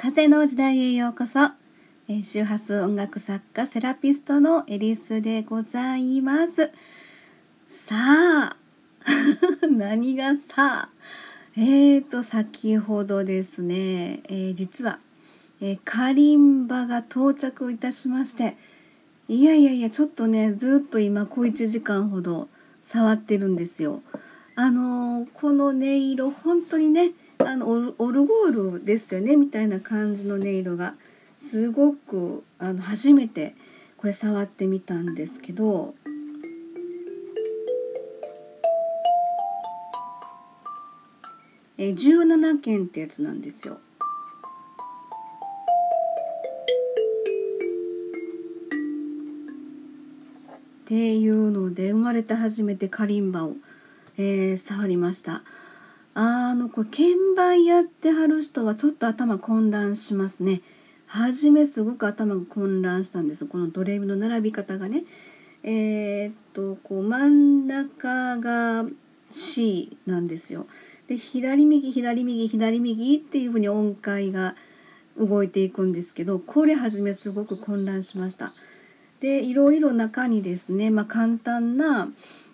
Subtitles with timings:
[0.00, 1.40] 風の時代へようこそ、
[2.08, 6.70] え、周波数音楽作家セラピストのエリスでございます。
[7.66, 8.56] さあ
[9.68, 10.88] 何がさあ？
[11.56, 15.00] えーと先ほどですね、えー、実は、
[15.60, 18.56] えー、カリンバが到着いたしまして
[19.26, 22.48] いやいやいやちょっとねずっと今小1時間ほど
[22.82, 24.02] 触ってるんですよ。
[24.54, 30.94] あの、この音色本当にねあのオルゴールですよねみたいな感じの音色が
[31.36, 33.54] すごくあの初めて
[33.96, 35.94] これ触ってみたんですけど
[41.80, 43.74] え17件ってやつなんですよ。
[43.74, 43.78] っ
[50.86, 53.54] ていうので生まれて初めてカリンバを、
[54.16, 55.44] えー、触りました。
[56.20, 60.62] あのこれ鍵盤やってはる人はちょっと頭混乱しますね。
[61.06, 65.04] 初めすごく頭が混乱したんですこのドレミの並び方がね。
[65.62, 68.84] えー、っとこう真ん中が
[69.30, 70.66] C なんですよ。
[71.06, 74.56] で左右左右左右っていうふうに音階が
[75.16, 78.54] 動いていくんですけどこれ初めすごく混乱しました。
[79.20, 82.08] でいろいろ中にですね、まあ、簡単な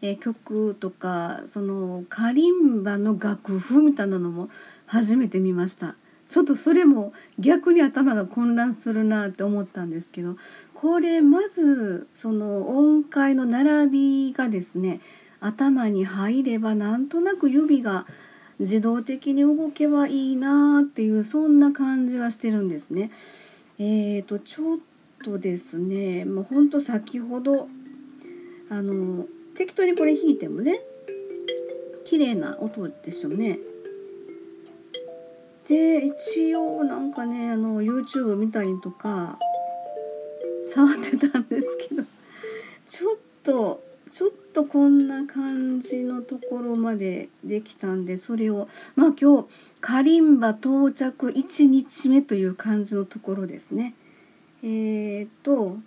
[0.00, 4.48] えー、曲とかそのカリンバの楽譜みたいなのも
[4.86, 5.96] 初めて見ました
[6.28, 10.36] ちょっとそれも逆に頭が混乱するなって思ったんですけど
[10.74, 15.00] これまずその音階の並びがですね
[15.40, 18.06] 頭に入ればなんとなく指が
[18.58, 23.12] 自動的に動けばいいなっていうそんな感じはしてるんですね。
[23.78, 24.78] えーとちょっ
[25.24, 27.68] とですねもうほんと先ほど
[28.68, 29.26] あの
[29.58, 30.80] 適当にこれ弾いてもね
[32.04, 33.58] 綺麗な音でしょうね。
[35.68, 39.36] で一応なんかねあの YouTube 見たりとか
[40.72, 42.04] 触ってたんですけど
[42.86, 49.48] ちょっとちょっとこんな感じのところまでできたんでそれをまあ今日
[49.80, 53.94] カリンバ到着1日目という感じのところですね。
[54.62, 55.78] えー、っと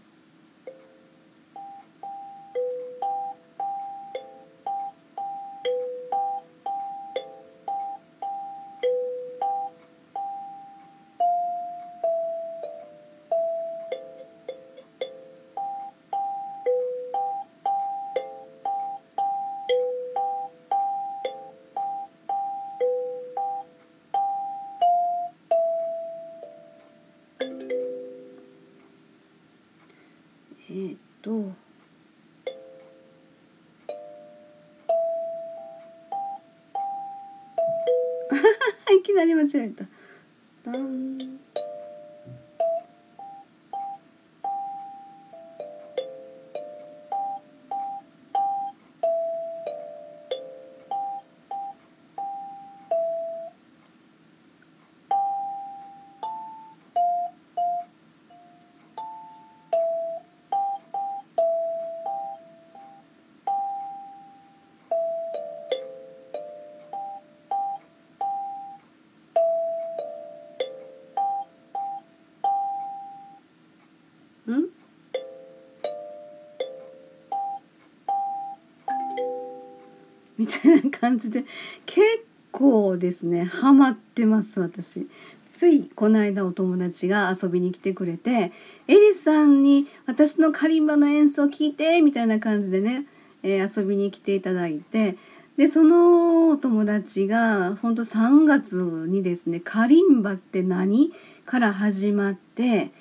[30.71, 31.51] えー、っ と
[38.93, 39.83] いきなり間違えた。
[40.63, 41.40] ダン
[80.37, 81.45] みたいな感じで
[81.85, 82.01] 結
[82.51, 85.07] 構ですねハマってます私
[85.45, 88.51] ついこの間お友達が遊びに来てくれて
[88.87, 93.05] 「エリさんに私のカリンバの演奏聞いて」みたいな感じでね、
[93.43, 95.17] えー、遊びに来ていただいて
[95.57, 101.13] でそのお友達がほんと3月にですね「カリンバって何?」
[101.45, 102.91] から始まって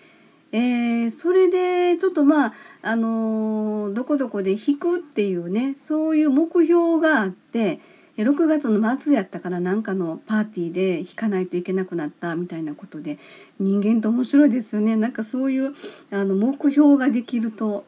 [0.53, 7.81] えー、それでちょっとまああのー、どこどこで弾くっていうねそういう目標があって
[8.17, 13.19] 6月の末やったからなんかのパーティーで弾かないといけなくなったみたいなことで
[13.59, 14.97] 人間って面白いですよね。
[14.97, 15.73] なんかそういう
[16.11, 17.85] あの目標ができると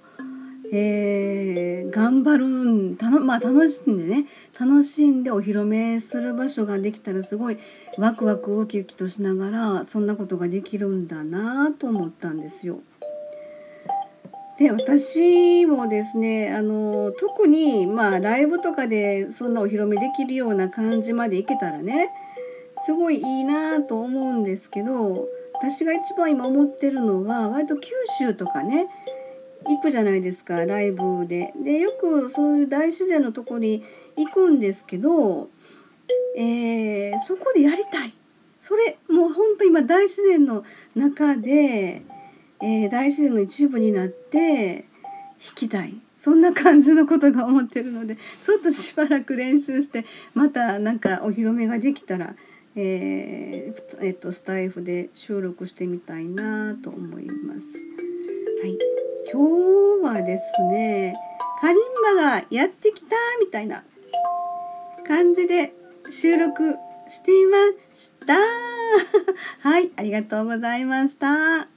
[0.75, 4.25] えー、頑張るんたの、まあ、楽しんでね
[4.59, 7.59] 楽しんでお披露目する場所ができたらすごい
[7.99, 12.81] ワクワクウキウキとしながらそんなことができるんだなと思ったんですよ。
[14.59, 22.11] で私もですねあの特にまあライブとかでそんなお披露目できるような感じまでいけたらね
[22.87, 28.87] すごいいいなと思うんですけど私が一番今思ってるのは割と九州とかね
[29.67, 31.53] 行くじゃないですかライブで。
[31.63, 33.85] でよくそういう大自然のとこに
[34.17, 35.49] 行くんですけど、
[36.37, 38.15] えー、そこでやりたい
[38.59, 40.65] それもう本当に今大自然の
[40.95, 42.03] 中で、
[42.61, 44.87] えー、大自然の一部になって
[45.45, 50.05] 弾きたいそんな感じのことが思ってるのでちょっとしばらく練習して
[50.35, 52.37] またなんかお披露目ができたら、
[52.77, 57.79] えーえっと、スタイフで収録してみたいなと思います。
[58.63, 58.79] はい、
[59.33, 61.17] 今日はですね
[61.61, 63.83] カリンバがやってきたみたいな
[65.07, 65.73] 感じで
[66.11, 66.77] 収録
[67.09, 67.59] していま
[67.95, 68.37] した。
[69.69, 71.72] はい、ありがとうございました。